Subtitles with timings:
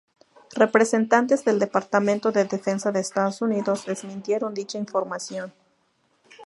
[0.55, 5.53] Representantes del Departamento de Defensa de Estados Unidos desmintieron dicha información.